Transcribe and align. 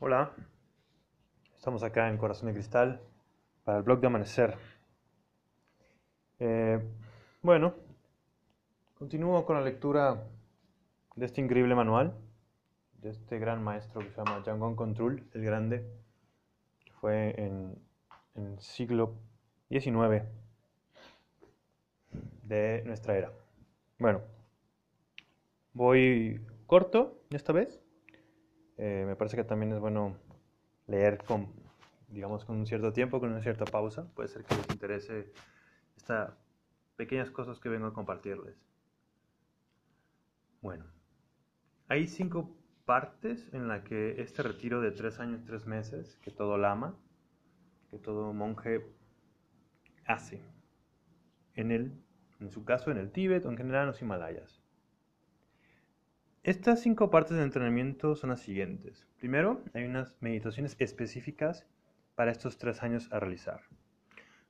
Hola, 0.00 0.32
estamos 1.56 1.84
acá 1.84 2.08
en 2.08 2.18
Corazón 2.18 2.48
de 2.48 2.52
Cristal 2.52 3.00
para 3.62 3.78
el 3.78 3.84
blog 3.84 4.00
de 4.00 4.06
Amanecer. 4.08 4.56
Eh, 6.40 6.82
bueno, 7.40 7.74
continúo 8.98 9.46
con 9.46 9.56
la 9.56 9.62
lectura 9.62 10.24
de 11.14 11.24
este 11.24 11.40
increíble 11.40 11.76
manual, 11.76 12.12
de 13.00 13.10
este 13.10 13.38
gran 13.38 13.62
maestro 13.62 14.00
que 14.00 14.10
se 14.10 14.16
llama 14.16 14.42
Yangon 14.44 14.74
Control, 14.74 15.22
el 15.32 15.44
Grande, 15.44 15.86
que 16.84 16.92
fue 16.94 17.40
en, 17.40 17.78
en 18.34 18.46
el 18.46 18.58
siglo 18.58 19.14
XIX 19.70 20.24
de 22.42 22.82
nuestra 22.84 23.16
era. 23.16 23.32
Bueno, 24.00 24.22
voy 25.72 26.44
corto 26.66 27.22
esta 27.30 27.52
vez 27.52 27.83
eh, 28.78 29.04
me 29.06 29.16
parece 29.16 29.36
que 29.36 29.44
también 29.44 29.72
es 29.72 29.78
bueno 29.78 30.16
leer 30.86 31.22
con, 31.24 31.48
digamos, 32.08 32.44
con 32.44 32.56
un 32.56 32.66
cierto 32.66 32.92
tiempo, 32.92 33.20
con 33.20 33.30
una 33.30 33.40
cierta 33.40 33.64
pausa. 33.64 34.06
Puede 34.14 34.28
ser 34.28 34.44
que 34.44 34.54
les 34.56 34.70
interese 34.70 35.32
estas 35.96 36.32
pequeñas 36.96 37.30
cosas 37.30 37.60
que 37.60 37.68
vengo 37.68 37.86
a 37.86 37.94
compartirles. 37.94 38.56
Bueno, 40.60 40.84
hay 41.88 42.06
cinco 42.06 42.50
partes 42.84 43.52
en 43.52 43.68
las 43.68 43.82
que 43.82 44.20
este 44.20 44.42
retiro 44.42 44.80
de 44.80 44.90
tres 44.90 45.20
años, 45.20 45.44
tres 45.44 45.66
meses, 45.66 46.18
que 46.22 46.30
todo 46.30 46.58
lama, 46.58 46.96
que 47.90 47.98
todo 47.98 48.32
monje 48.32 48.84
hace. 50.06 50.42
En, 51.54 51.70
el, 51.70 51.92
en 52.40 52.50
su 52.50 52.64
caso, 52.64 52.90
en 52.90 52.98
el 52.98 53.12
Tíbet 53.12 53.44
o 53.46 53.50
en 53.50 53.56
general 53.56 53.82
en 53.82 53.88
los 53.88 54.02
Himalayas. 54.02 54.63
Estas 56.44 56.82
cinco 56.82 57.08
partes 57.08 57.38
de 57.38 57.42
entrenamiento 57.42 58.14
son 58.16 58.28
las 58.28 58.40
siguientes. 58.42 59.06
Primero, 59.18 59.62
hay 59.72 59.84
unas 59.84 60.14
meditaciones 60.20 60.76
específicas 60.78 61.66
para 62.16 62.32
estos 62.32 62.58
tres 62.58 62.82
años 62.82 63.10
a 63.10 63.18
realizar. 63.18 63.62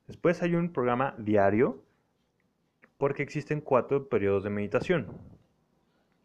Después 0.05 0.43
hay 0.43 0.55
un 0.55 0.73
programa 0.73 1.15
diario 1.17 1.85
porque 2.97 3.23
existen 3.23 3.61
cuatro 3.61 4.09
periodos 4.09 4.43
de 4.43 4.49
meditación. 4.49 5.07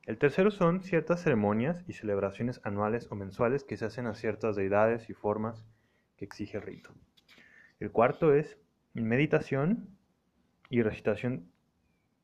El 0.06 0.19
tercero 0.19 0.50
son 0.50 0.83
ciertas 0.83 1.22
ceremonias 1.22 1.84
y 1.87 1.92
celebraciones 1.92 2.61
anuales 2.64 3.06
o 3.09 3.14
mensuales 3.14 3.62
que 3.62 3.77
se 3.77 3.84
hacen 3.84 4.09
a 4.09 4.14
ciertas 4.14 4.56
deidades 4.56 5.09
y 5.09 5.14
formas 5.14 5.64
que 6.16 6.25
exige 6.25 6.56
el 6.56 6.64
rito. 6.64 6.91
El 7.78 7.92
cuarto 7.92 8.34
es 8.34 8.59
meditación 8.92 9.97
y 10.69 10.83
recitación 10.83 11.48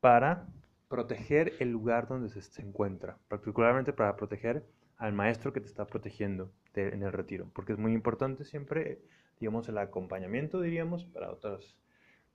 para 0.01 0.49
proteger 0.89 1.55
el 1.59 1.71
lugar 1.71 2.09
donde 2.09 2.29
se, 2.29 2.63
encuentra, 2.63 3.19
particularmente 3.29 3.93
para 3.93 4.17
proteger 4.17 4.65
al 4.97 5.13
maestro 5.13 5.53
que 5.53 5.61
te 5.61 5.67
está 5.67 5.87
protegiendo 5.87 6.51
en 6.75 7.03
el 7.03 7.13
retiro, 7.13 7.51
porque 7.55 7.73
es 7.73 7.79
muy 7.79 7.93
importante 7.93 8.45
siempre, 8.45 9.01
digamos, 9.41 9.69
el 9.69 9.79
acompañamiento, 9.79 10.61
diríamos, 10.61 11.05
para 11.07 11.31
otras 11.31 11.75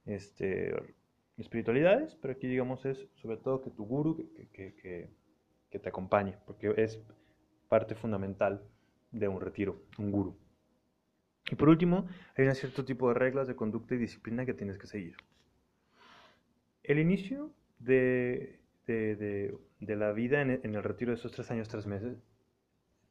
este, 0.05 0.75
espiritualidades, 1.37 2.15
pero 2.15 2.33
aquí, 2.33 2.47
digamos, 2.47 2.85
es 2.85 3.07
sobre 3.15 3.37
todo 3.37 3.61
que 3.61 3.69
tu 3.69 3.85
guru 3.85 4.17
que, 4.17 4.47
que, 4.73 5.09
que 5.69 5.79
te 5.79 5.89
acompañe, 5.89 6.37
porque 6.45 6.73
es 6.77 6.99
parte 7.69 7.95
fundamental 7.95 8.61
de 9.11 9.27
un 9.27 9.39
retiro, 9.39 9.81
un 9.97 10.11
guru. 10.11 10.37
Y 11.49 11.55
por 11.55 11.69
último, 11.69 12.07
hay 12.35 12.45
un 12.45 12.55
cierto 12.55 12.85
tipo 12.85 13.07
de 13.09 13.13
reglas 13.15 13.47
de 13.47 13.55
conducta 13.55 13.95
y 13.95 13.97
disciplina 13.97 14.45
que 14.45 14.53
tienes 14.53 14.77
que 14.77 14.87
seguir. 14.87 15.15
El 16.83 16.99
inicio 16.99 17.51
de, 17.83 18.59
la 19.79 20.11
vida 20.11 20.41
en, 20.41 20.49
el 20.63 20.83
retiro 20.83 21.11
de 21.11 21.17
esos 21.17 21.31
tres 21.31 21.49
años, 21.51 21.67
tres 21.67 21.85
meses, 21.85 22.17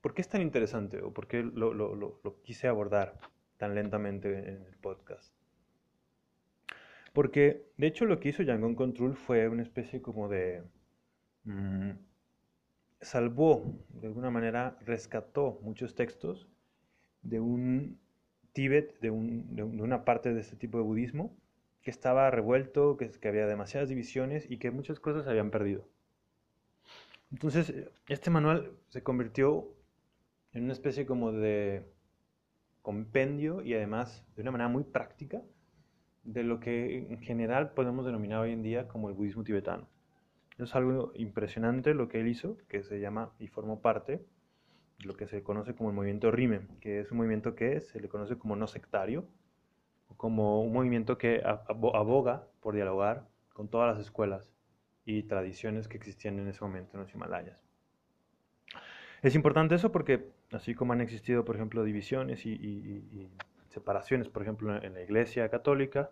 ¿por 0.01 0.15
qué 0.15 0.23
es 0.23 0.29
tan 0.29 0.43
interesante 0.43 1.03
o 1.03 1.13
por 1.13 1.27
qué 1.27 1.43
lo, 1.43 2.41
quise 2.43 2.69
abordar 2.69 3.19
tan 3.57 3.75
lentamente 3.75 4.31
en 4.39 4.63
el 4.67 4.77
podcast? 4.81 5.35
Porque, 7.13 7.67
de 7.77 7.89
hecho, 7.89 8.05
lo 8.05 8.21
que 8.21 8.29
hizo 8.29 8.43
Yangon 8.43 8.77
Control 8.77 9.17
fue 9.17 9.49
una 9.49 9.63
especie 9.63 10.01
como 10.01 10.29
de... 10.29 10.63
Mm, 11.45 11.91
salvó, 13.01 13.65
de 13.89 14.07
alguna 14.07 14.31
manera, 14.31 14.77
rescató 14.85 15.59
muchos 15.63 15.95
textos 15.95 16.49
de 17.23 17.41
un 17.41 17.99
Tíbet, 18.53 18.99
de, 19.01 19.11
de, 19.11 19.63
una 19.63 20.05
parte 20.05 20.35
de 20.35 20.41
este 20.41 20.57
tipo 20.57 20.79
de 20.79 20.85
budismo, 20.85 21.37
que 21.83 21.91
estaba 21.91 22.31
revuelto, 22.31 22.97
que, 22.97 23.11
que 23.11 23.29
había 23.29 23.47
demasiadas 23.47 23.89
divisiones 23.89 24.51
y 24.51 24.59
que 24.59 24.71
muchas 24.71 25.01
cosas 25.01 25.25
se 25.25 25.31
habían 25.31 25.51
perdido. 25.51 25.87
Entonces, 27.33 27.73
este 28.09 28.31
manual 28.31 28.73
se 28.89 29.03
convirtió 29.03 29.69
en 30.53 30.65
una 30.65 30.73
especie 30.73 31.07
como 31.07 31.33
de 31.33 31.85
compendio 32.83 33.63
y 33.63 33.75
además 33.75 34.25
de 34.35 34.43
una 34.43 34.51
manera 34.51 34.69
muy 34.69 34.85
práctica 34.85 35.43
de 36.25 36.43
lo 36.43 36.61
que 36.61 36.99
en 36.99 37.21
general 37.21 37.73
podemos 37.73 38.05
denominar 38.05 38.41
hoy 38.41 38.53
en 38.53 38.63
día 38.63 38.89
como 38.89 39.09
el 39.09 39.15
budismo 39.15 39.45
tibetano. 39.45 39.89
Es 40.59 40.75
algo 40.75 41.13
impresionante 41.15 41.95
lo 41.95 42.09
que 42.09 42.21
él 42.21 42.29
hizo, 42.29 42.59
que 42.69 42.83
se 42.83 43.01
llama 43.01 43.33
y 43.39 43.47
formó 43.47 43.81
parte 43.81 44.27
de 44.99 45.07
lo 45.07 45.17
que 45.17 45.27
se 45.27 45.43
conoce 45.43 45.75
como 45.75 45.91
el 45.91 45.97
movimiento 45.97 46.31
Rime, 46.31 46.67
que 46.81 47.01
es 47.01 47.11
un 47.11 47.19
movimiento 47.19 47.55
que 47.55 47.81
se 47.81 48.01
le 48.01 48.09
conoce 48.09 48.37
como 48.37 48.57
no 48.57 48.67
sectario, 48.67 49.27
como 50.17 50.63
un 50.63 50.73
movimiento 50.73 51.19
que 51.19 51.43
aboga 51.45 52.47
por 52.61 52.75
dialogar 52.75 53.27
con 53.53 53.69
todas 53.69 53.95
las 53.95 54.05
escuelas 54.05 54.53
y 55.05 55.23
tradiciones 55.25 55.89
que 55.89 55.97
existían 55.97 56.39
en 56.39 56.49
ese 56.49 56.63
momento 56.63 56.97
en 56.97 57.03
los 57.03 57.15
Himalayas. 57.15 57.65
Es 59.23 59.35
importante 59.35 59.75
eso 59.75 59.93
porque, 59.93 60.29
así 60.53 60.75
como 60.75 60.93
han 60.93 61.01
existido, 61.01 61.45
por 61.45 61.57
ejemplo, 61.57 61.85
divisiones 61.85 62.47
y, 62.47 63.29
separaciones, 63.69 64.29
por 64.29 64.43
ejemplo, 64.43 64.83
en 64.83 64.95
la 64.95 65.03
Iglesia 65.03 65.49
Católica, 65.49 66.11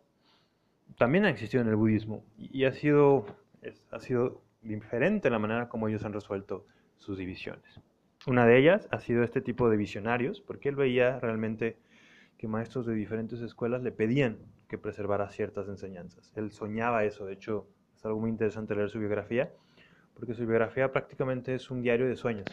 también 0.96 1.24
ha 1.24 1.30
existido 1.30 1.62
en 1.62 1.68
el 1.68 1.76
budismo 1.76 2.24
y 2.38 2.64
ha 2.64 2.72
sido, 2.72 3.26
ha 3.90 4.00
sido 4.00 4.40
diferente 4.62 5.30
la 5.30 5.38
manera 5.38 5.68
como 5.68 5.88
ellos 5.88 6.04
han 6.04 6.12
resuelto 6.12 6.66
sus 6.98 7.18
divisiones. 7.18 7.80
Una 8.26 8.46
de 8.46 8.58
ellas 8.58 8.88
ha 8.90 9.00
sido 9.00 9.22
este 9.22 9.40
tipo 9.40 9.70
de 9.70 9.76
visionarios, 9.76 10.40
porque 10.40 10.68
él 10.68 10.76
veía 10.76 11.18
realmente 11.20 11.76
que 12.38 12.48
maestros 12.48 12.86
de 12.86 12.94
diferentes 12.94 13.40
escuelas 13.40 13.82
le 13.82 13.92
pedían 13.92 14.38
que 14.68 14.78
preservara 14.78 15.28
ciertas 15.28 15.68
enseñanzas. 15.68 16.32
Él 16.36 16.52
soñaba 16.52 17.04
eso, 17.04 17.26
de 17.26 17.32
hecho 17.34 17.68
es 17.96 18.04
algo 18.06 18.20
muy 18.20 18.30
interesante 18.30 18.76
leer 18.76 18.90
su 18.90 19.00
biografía, 19.00 19.52
porque 20.14 20.34
su 20.34 20.46
biografía 20.46 20.92
prácticamente 20.92 21.54
es 21.54 21.70
un 21.70 21.82
diario 21.82 22.06
de 22.06 22.14
sueños. 22.14 22.46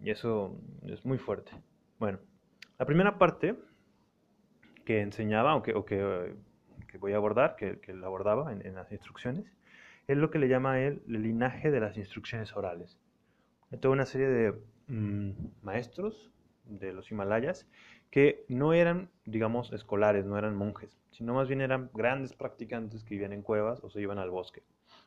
Y 0.00 0.10
eso 0.10 0.60
es 0.82 1.06
muy 1.06 1.16
fuerte. 1.16 1.52
Bueno, 1.98 2.18
la 2.78 2.84
primera 2.84 3.18
parte 3.18 3.56
que 4.84 5.00
enseñaba, 5.00 5.56
o 5.56 5.62
que, 5.62 5.72
que, 5.86 6.98
voy 6.98 7.12
a 7.12 7.16
abordar, 7.16 7.56
que, 7.56 7.80
que 7.80 7.92
él 7.92 8.04
abordaba 8.04 8.52
en, 8.52 8.74
las 8.74 8.92
instrucciones, 8.92 9.46
es 10.06 10.18
lo 10.18 10.30
que 10.30 10.38
le 10.38 10.48
llama 10.48 10.80
él 10.80 11.02
el 11.06 11.22
linaje 11.22 11.70
de 11.70 11.80
las 11.80 11.96
instrucciones 11.96 12.54
orales. 12.54 13.00
Hay 13.70 13.78
toda 13.78 13.94
una 13.94 14.04
serie 14.04 14.28
de 14.28 14.52
mm, 14.88 15.30
maestros 15.62 16.30
de 16.66 16.92
los 16.92 17.10
Himalayas 17.10 17.68
que 18.12 18.44
no 18.46 18.74
eran, 18.74 19.08
digamos, 19.24 19.72
escolares, 19.72 20.26
no 20.26 20.36
eran 20.36 20.54
monjes, 20.54 21.00
sino 21.12 21.32
más 21.32 21.48
bien 21.48 21.62
eran 21.62 21.88
grandes 21.94 22.34
practicantes 22.34 23.02
que 23.04 23.14
vivían 23.14 23.32
en 23.32 23.40
cuevas 23.40 23.82
o 23.82 23.88
se 23.88 24.02
iban 24.02 24.18
al 24.18 24.30
bosque. 24.30 24.62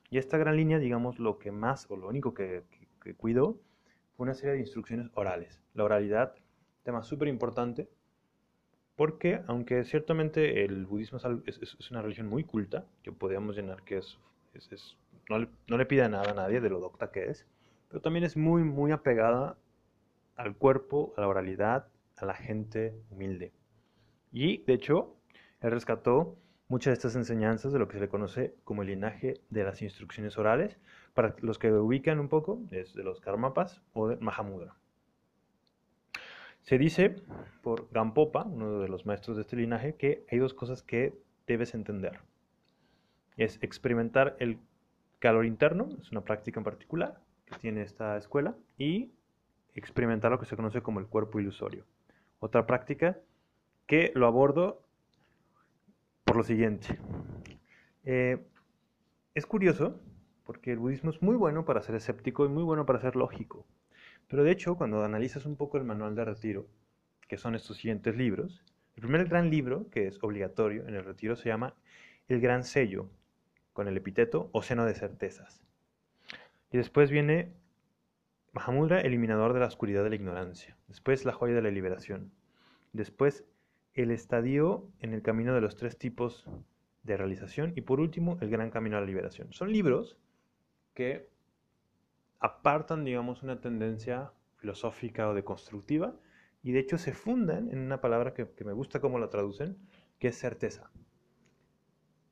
Y 0.09 0.17
esta 0.17 0.39
gran 0.39 0.57
línea, 0.57 0.79
digamos, 0.79 1.19
lo 1.19 1.37
que 1.37 1.51
más 1.51 1.85
o 1.91 1.97
lo 1.97 2.07
único 2.09 2.33
que, 2.33 2.63
cuidó 3.17 3.59
fue 4.17 4.23
una 4.23 4.33
serie 4.33 4.53
de 4.53 4.61
instrucciones 4.61 5.11
orales. 5.13 5.61
La 5.75 5.83
oralidad, 5.83 6.33
tema 6.81 7.03
súper 7.03 7.27
importante, 7.27 7.87
porque 8.95 9.43
aunque 9.45 9.83
ciertamente 9.83 10.65
el 10.65 10.87
budismo 10.87 11.19
es, 11.45 11.91
una 11.91 12.01
religión 12.01 12.27
muy 12.27 12.43
culta, 12.43 12.85
que 13.03 13.11
podríamos 13.11 13.55
llenar 13.55 13.83
que 13.83 13.97
es, 13.97 14.17
no, 15.29 15.37
le, 15.37 15.47
no, 15.67 15.77
le, 15.77 15.85
pide 15.85 16.09
nada 16.09 16.31
a 16.31 16.33
nadie 16.33 16.59
de 16.59 16.69
lo 16.71 16.79
docta 16.79 17.11
que 17.11 17.29
es, 17.29 17.45
pero 17.87 18.01
también 18.01 18.25
es 18.25 18.35
muy, 18.35 18.63
muy 18.63 18.91
apegada 18.91 19.57
al 20.37 20.55
cuerpo, 20.55 21.13
a 21.17 21.21
la 21.21 21.27
oralidad, 21.27 21.87
a 22.17 22.25
la 22.25 22.33
gente 22.33 22.95
humilde. 23.09 23.53
Y, 24.31 24.63
de 24.63 24.73
hecho, 24.73 25.15
él 25.61 25.71
rescató 25.71 26.37
muchas 26.67 26.91
de 26.91 26.93
estas 26.93 27.15
enseñanzas 27.15 27.71
de 27.73 27.79
lo 27.79 27.87
que 27.87 27.95
se 27.95 28.01
le 28.01 28.09
conoce 28.09 28.55
como 28.63 28.81
el 28.81 28.89
linaje 28.89 29.41
de 29.49 29.63
las 29.63 29.81
instrucciones 29.81 30.37
orales, 30.37 30.77
para 31.13 31.35
los 31.39 31.59
que 31.59 31.71
ubican 31.71 32.19
un 32.19 32.27
poco, 32.27 32.61
es 32.71 32.93
de 32.93 33.03
los 33.03 33.21
Karmapas 33.21 33.81
o 33.93 34.07
de 34.07 34.17
Mahamudra. 34.17 34.75
Se 36.63 36.77
dice 36.79 37.15
por 37.61 37.89
Gampopa, 37.91 38.43
uno 38.43 38.79
de 38.79 38.89
los 38.89 39.05
maestros 39.05 39.37
de 39.37 39.41
este 39.41 39.55
linaje, 39.55 39.95
que 39.95 40.25
hay 40.31 40.39
dos 40.39 40.53
cosas 40.53 40.81
que 40.81 41.13
debes 41.45 41.75
entender. 41.75 42.19
Es 43.37 43.59
experimentar 43.61 44.35
el 44.39 44.57
calor 45.19 45.45
interno, 45.45 45.89
es 45.99 46.11
una 46.11 46.21
práctica 46.21 46.59
en 46.59 46.63
particular 46.63 47.21
que 47.45 47.55
tiene 47.57 47.83
esta 47.83 48.17
escuela, 48.17 48.55
y 48.77 49.11
experimentar 49.75 50.31
lo 50.31 50.39
que 50.39 50.45
se 50.45 50.55
conoce 50.55 50.81
como 50.81 50.99
el 50.99 51.05
cuerpo 51.05 51.39
ilusorio. 51.39 51.85
Otra 52.39 52.65
práctica 52.65 53.17
que 53.87 54.11
lo 54.15 54.27
abordo 54.27 54.81
por 56.23 56.37
lo 56.37 56.43
siguiente. 56.43 56.99
Eh, 58.03 58.43
es 59.33 59.45
curioso 59.45 59.99
porque 60.43 60.71
el 60.71 60.79
budismo 60.79 61.09
es 61.09 61.21
muy 61.21 61.35
bueno 61.35 61.65
para 61.65 61.81
ser 61.81 61.95
escéptico 61.95 62.45
y 62.45 62.49
muy 62.49 62.63
bueno 62.63 62.85
para 62.85 62.99
ser 62.99 63.15
lógico, 63.15 63.65
pero 64.27 64.43
de 64.43 64.51
hecho, 64.51 64.75
cuando 64.75 65.03
analizas 65.03 65.45
un 65.45 65.55
poco 65.55 65.77
el 65.77 65.83
manual 65.83 66.15
de 66.15 66.25
retiro, 66.25 66.67
que 67.27 67.37
son 67.37 67.55
estos 67.55 67.77
siguientes 67.77 68.15
libros, 68.15 68.63
el 68.95 69.01
primer 69.01 69.27
gran 69.27 69.49
libro, 69.49 69.89
que 69.89 70.07
es 70.07 70.23
obligatorio 70.23 70.87
en 70.87 70.95
el 70.95 71.03
retiro, 71.03 71.35
se 71.35 71.49
llama 71.49 71.75
El 72.27 72.39
Gran 72.41 72.63
Sello, 72.63 73.09
con 73.73 73.87
el 73.87 73.97
epíteto 73.97 74.49
Océano 74.53 74.85
de 74.85 74.93
Certezas. 74.93 75.61
Y 76.71 76.77
después 76.77 77.11
viene 77.11 77.53
Mahamudra, 78.55 79.01
eliminador 79.01 79.51
de 79.51 79.59
la 79.59 79.65
oscuridad 79.65 80.01
de 80.05 80.09
la 80.09 80.15
ignorancia. 80.15 80.77
Después 80.87 81.25
La 81.25 81.33
joya 81.33 81.53
de 81.53 81.61
la 81.61 81.71
liberación. 81.71 82.31
Después 82.93 83.43
El 83.93 84.11
estadio 84.11 84.87
en 85.01 85.13
el 85.13 85.21
camino 85.21 85.53
de 85.53 85.59
los 85.59 85.75
tres 85.75 85.97
tipos 85.97 86.47
de 87.03 87.17
realización. 87.17 87.73
Y 87.75 87.81
por 87.81 87.99
último, 87.99 88.37
El 88.39 88.49
gran 88.49 88.71
camino 88.71 88.95
a 88.95 89.01
la 89.01 89.05
liberación. 89.05 89.51
Son 89.51 89.73
libros 89.73 90.17
que 90.93 91.27
apartan, 92.39 93.03
digamos, 93.03 93.43
una 93.43 93.59
tendencia 93.59 94.31
filosófica 94.55 95.27
o 95.27 95.33
deconstructiva 95.33 96.15
y 96.63 96.71
de 96.71 96.79
hecho 96.79 96.97
se 96.97 97.13
fundan 97.13 97.69
en 97.71 97.79
una 97.79 97.99
palabra 97.99 98.33
que, 98.33 98.47
me 98.63 98.71
gusta 98.71 99.01
cómo 99.01 99.19
la 99.19 99.29
traducen, 99.29 99.77
que 100.17 100.29
es 100.29 100.37
certeza. 100.37 100.89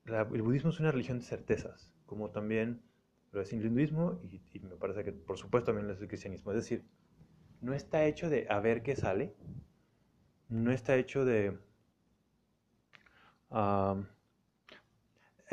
el 0.06 0.42
budismo 0.42 0.70
es 0.70 0.80
una 0.80 0.90
religión 0.90 1.18
de 1.18 1.26
certezas, 1.26 1.92
como 2.06 2.30
también 2.30 2.80
lo 3.34 3.42
es 3.42 3.52
el 3.52 3.66
hinduismo 3.66 4.20
y, 4.22 4.40
me 4.60 4.76
parece 4.76 5.04
que 5.04 5.12
por 5.12 5.36
supuesto 5.36 5.66
también 5.66 5.88
lo 5.88 5.92
es 5.92 6.00
el 6.00 6.08
cristianismo. 6.08 6.52
Es 6.52 6.56
decir, 6.56 6.84
no 7.60 7.74
está 7.74 8.04
hecho 8.04 8.30
de 8.30 8.46
a 8.48 8.60
ver 8.60 8.82
qué 8.82 8.94
sale, 8.94 9.34
no 10.48 10.70
está 10.70 10.96
hecho 10.96 11.24
de... 11.24 11.58
hay 13.50 14.04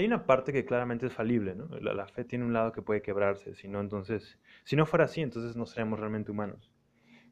una 0.06 0.26
parte 0.26 0.54
que 0.54 0.66
claramente 0.66 1.08
es 1.08 1.14
falible, 1.14 1.56
¿no? 1.56 1.68
La, 1.80 2.08
fe 2.08 2.24
tiene 2.24 2.46
un 2.46 2.54
lado 2.54 2.72
que 2.72 2.82
puede 2.82 3.02
quebrarse, 3.02 3.56
si 3.56 3.68
no, 3.68 3.82
entonces, 3.82 4.40
si 4.64 4.76
no 4.76 4.86
fuera 4.86 5.06
así, 5.06 5.22
entonces 5.22 5.56
no 5.56 5.66
seríamos 5.66 6.00
realmente 6.00 6.32
humanos. 6.32 6.72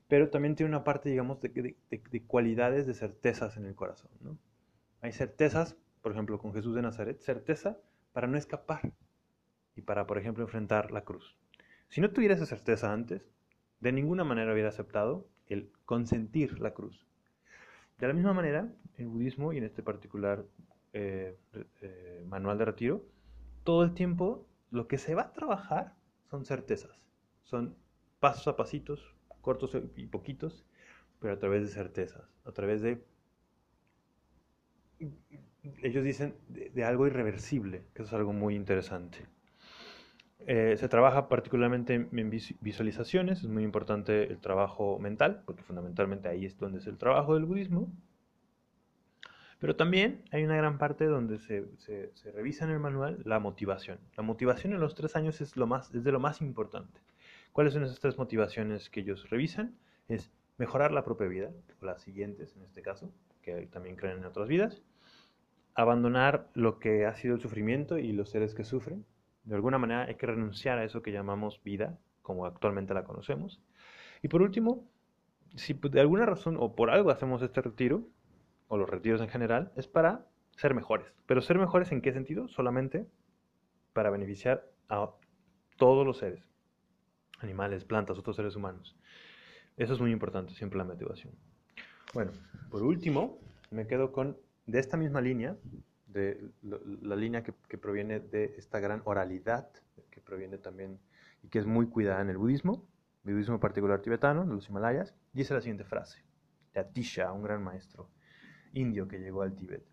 Pero 0.07 0.29
también 0.29 0.55
tiene 0.55 0.71
una 0.71 0.83
parte, 0.83 1.09
digamos, 1.09 1.39
de, 1.39 1.75
de 1.89 2.23
cualidades, 2.23 2.87
de 2.87 2.95
certezas 2.95 3.57
en 3.57 3.65
el 3.65 3.75
corazón, 3.75 4.09
¿no? 4.21 4.37
Hay 5.01 5.11
certezas, 5.11 5.77
por 6.01 6.11
ejemplo, 6.11 6.39
con 6.39 6.53
Jesús 6.53 6.75
de 6.75 6.81
Nazaret, 6.81 7.19
certeza 7.19 7.77
para 8.11 8.27
no 8.27 8.37
escapar, 8.37 8.91
y 9.79 9.81
para, 9.81 10.05
por 10.05 10.17
ejemplo, 10.17 10.43
enfrentar 10.43 10.91
la 10.91 11.05
cruz. 11.05 11.37
Si 11.87 12.01
no 12.01 12.11
tuviera 12.11 12.35
esa 12.35 12.45
certeza 12.45 12.91
antes, 12.91 13.21
de 13.79 13.93
ninguna 13.93 14.25
manera 14.25 14.51
hubiera 14.51 14.69
aceptado 14.69 15.25
el 15.47 15.71
consentir 15.85 16.59
la 16.59 16.73
cruz. 16.73 17.07
De 17.97 18.07
la 18.07 18.13
misma 18.13 18.33
manera, 18.33 18.69
el 18.97 19.07
budismo 19.07 19.53
y 19.53 19.57
en 19.57 19.63
este 19.63 19.81
particular 19.81 20.45
eh, 20.91 21.37
eh, 21.81 22.25
manual 22.27 22.57
de 22.57 22.65
retiro, 22.65 23.05
todo 23.63 23.83
el 23.83 23.93
tiempo 23.93 24.45
lo 24.69 24.87
que 24.87 24.97
se 24.97 25.15
va 25.15 25.23
a 25.23 25.33
trabajar 25.33 25.95
son 26.29 26.45
certezas, 26.45 26.99
son 27.43 27.75
pasos 28.19 28.47
a 28.49 28.57
pasitos, 28.57 29.15
cortos 29.41 29.71
y 29.95 30.07
poquitos, 30.07 30.65
pero 31.19 31.33
a 31.33 31.39
través 31.39 31.61
de 31.61 31.69
certezas, 31.69 32.29
a 32.43 32.51
través 32.51 32.81
de, 32.81 33.01
ellos 35.81 36.03
dicen, 36.03 36.35
de 36.49 36.83
algo 36.83 37.07
irreversible, 37.07 37.85
que 37.93 38.03
es 38.03 38.11
algo 38.11 38.33
muy 38.33 38.55
interesante. 38.55 39.25
Eh, 40.51 40.77
se 40.77 40.89
trabaja 40.89 41.29
particularmente 41.29 41.93
en, 41.93 42.31
visualizaciones, 42.59 43.43
es 43.43 43.47
muy 43.47 43.63
importante 43.63 44.23
el 44.23 44.39
trabajo 44.39 44.97
mental, 44.97 45.43
porque 45.45 45.61
fundamentalmente 45.61 46.27
ahí 46.27 46.43
es 46.43 46.57
donde 46.57 46.79
es 46.79 46.87
el 46.87 46.97
trabajo 46.97 47.35
del 47.35 47.45
budismo. 47.45 47.93
Pero 49.59 49.75
también 49.75 50.23
hay 50.31 50.43
una 50.43 50.55
gran 50.57 50.79
parte 50.79 51.05
donde 51.05 51.37
se, 51.37 52.11
revisa 52.33 52.65
en 52.65 52.71
el 52.71 52.79
manual 52.79 53.21
la 53.25 53.39
motivación. 53.39 53.99
La 54.17 54.23
motivación 54.23 54.73
en 54.73 54.79
los 54.79 54.95
tres 54.95 55.15
años 55.15 55.39
es, 55.39 55.55
lo 55.55 55.67
más, 55.67 55.93
es 55.93 56.03
de 56.03 56.11
lo 56.11 56.19
más 56.19 56.41
importante. 56.41 56.99
¿Cuáles 57.51 57.73
son 57.73 57.83
esas 57.83 57.99
tres 57.99 58.17
motivaciones 58.17 58.89
que 58.89 59.01
ellos 59.01 59.29
revisan? 59.29 59.75
Es 60.07 60.31
mejorar 60.57 60.91
la 60.91 61.03
propia 61.03 61.27
vida, 61.27 61.51
o 61.79 61.85
las 61.85 62.01
siguientes 62.01 62.55
en 62.55 62.63
este 62.63 62.81
caso, 62.81 63.13
que 63.43 63.67
también 63.67 63.95
creen 63.95 64.17
en 64.17 64.25
otras 64.25 64.47
vidas. 64.47 64.81
Abandonar 65.75 66.49
lo 66.55 66.79
que 66.79 67.05
ha 67.05 67.13
sido 67.13 67.35
el 67.35 67.39
sufrimiento 67.39 67.99
y 67.99 68.13
los 68.13 68.31
seres 68.31 68.55
que 68.55 68.63
sufren, 68.63 69.05
de 69.49 69.55
alguna 69.55 69.79
manera 69.79 70.03
hay 70.03 70.15
que 70.15 70.27
renunciar 70.27 70.77
a 70.77 70.83
eso 70.83 71.01
que 71.01 71.11
llamamos 71.11 71.59
vida, 71.63 71.97
como 72.21 72.45
actualmente 72.45 72.93
la 72.93 73.03
conocemos. 73.03 73.59
Y 74.21 74.27
por 74.27 74.43
último, 74.43 74.87
si 75.55 75.73
de 75.73 75.99
alguna 75.99 76.27
razón 76.27 76.55
o 76.59 76.75
por 76.75 76.91
algo 76.91 77.09
hacemos 77.09 77.41
este 77.41 77.59
retiro, 77.61 78.07
o 78.67 78.77
los 78.77 78.87
retiros 78.87 79.21
en 79.21 79.29
general, 79.29 79.71
es 79.75 79.87
para 79.87 80.27
ser 80.55 80.75
mejores. 80.75 81.11
Pero 81.25 81.41
ser 81.41 81.57
mejores 81.57 81.91
en 81.91 82.01
qué 82.01 82.13
sentido? 82.13 82.47
Solamente 82.47 83.07
para 83.93 84.11
beneficiar 84.11 84.69
a 84.87 85.09
todos 85.77 86.05
los 86.05 86.19
seres, 86.19 86.43
animales, 87.39 87.85
plantas, 87.85 88.19
otros 88.19 88.35
seres 88.35 88.55
humanos. 88.55 88.95
Eso 89.77 89.93
es 89.93 89.99
muy 89.99 90.11
importante, 90.11 90.53
siempre 90.53 90.77
la 90.77 90.83
motivación. 90.83 91.33
Bueno, 92.13 92.33
por 92.69 92.83
último, 92.83 93.39
me 93.71 93.87
quedo 93.87 94.11
con, 94.11 94.37
de 94.67 94.77
esta 94.77 94.95
misma 94.95 95.21
línea, 95.21 95.57
de 96.09 96.51
la, 96.61 97.15
línea 97.15 97.43
que, 97.43 97.77
proviene 97.77 98.19
de 98.19 98.55
esta 98.57 98.79
gran 98.79 99.01
oralidad, 99.05 99.69
que 100.09 100.21
proviene 100.21 100.57
también 100.57 100.99
y 101.43 101.49
que 101.49 101.59
es 101.59 101.65
muy 101.65 101.87
cuidada 101.87 102.21
en 102.21 102.29
el 102.29 102.37
budismo, 102.37 102.87
el 103.25 103.33
budismo 103.33 103.59
particular 103.59 104.01
tibetano, 104.01 104.45
de 104.45 104.53
los 104.53 104.69
Himalayas, 104.69 105.15
dice 105.33 105.53
la 105.53 105.61
siguiente 105.61 105.83
frase, 105.83 106.23
de 106.73 106.79
Atisha, 106.79 107.31
un 107.31 107.43
gran 107.43 107.63
maestro 107.63 108.09
indio 108.73 109.07
que 109.07 109.19
llegó 109.19 109.43
al 109.43 109.55
Tíbet. 109.55 109.83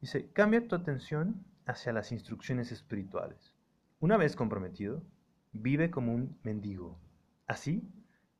Dice, 0.00 0.30
cambia 0.32 0.66
tu 0.66 0.74
atención 0.74 1.44
hacia 1.66 1.92
las 1.92 2.12
instrucciones 2.12 2.72
espirituales. 2.72 3.54
Una 3.98 4.16
vez 4.16 4.36
comprometido, 4.36 5.02
vive 5.52 5.90
como 5.90 6.14
un 6.14 6.38
mendigo. 6.42 6.98
Así, 7.46 7.86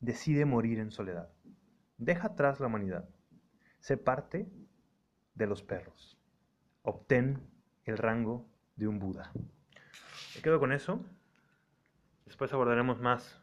decide 0.00 0.46
morir 0.46 0.79
en 0.79 0.91
soledad. 0.91 1.31
Deja 1.99 2.29
atrás 2.29 2.61
la 2.61 2.67
humanidad. 2.67 3.08
Sé 3.81 3.99
parte 3.99 4.49
de 5.35 5.46
los 5.46 5.62
perros 5.62 6.19
obtén 6.82 7.41
el 7.85 7.99
rango 7.99 8.49
de 8.77 8.88
un 8.88 8.99
Buda. 8.99 9.32
Me 10.35 10.43
quedo 10.43 10.59
con 10.59 10.73
eso. 10.73 11.05
Después 12.25 12.53
abordaremos 12.53 13.00
más, 13.00 13.43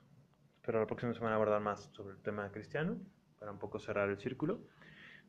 pero 0.62 0.80
la 0.80 0.88
próxima 0.88 1.14
semana 1.14 1.36
abordar 1.36 1.62
más 1.62 1.90
sobre 1.94 2.16
el 2.16 2.22
tema 2.22 2.52
cristiano, 2.52 2.98
para 3.40 3.52
un 3.52 3.60
poco 3.60 3.80
cerrar 3.80 4.10
el 4.10 4.18
círculo. 4.18 4.62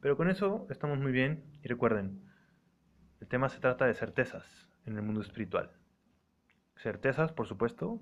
Pero 0.00 0.16
con 0.16 0.30
eso 0.30 0.66
estamos 0.70 0.98
muy 0.98 1.12
bien 1.12 1.44
y 1.62 1.68
recuerden, 1.68 2.22
el 3.20 3.26
tema 3.26 3.48
se 3.48 3.58
trata 3.58 3.86
de 3.86 3.94
certezas 3.94 4.70
en 4.86 4.96
el 4.96 5.02
mundo 5.02 5.20
espiritual. 5.20 5.72
Certezas, 6.76 7.32
por 7.32 7.46
supuesto, 7.46 8.00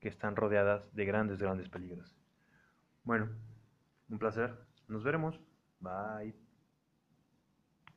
que 0.00 0.08
están 0.08 0.36
rodeadas 0.36 0.94
de 0.94 1.04
grandes, 1.06 1.40
grandes 1.40 1.68
peligros. 1.68 2.14
Bueno, 3.04 3.30
un 4.10 4.18
placer. 4.18 4.54
Nos 4.88 5.02
veremos. 5.02 5.40
Bye. 5.80 6.41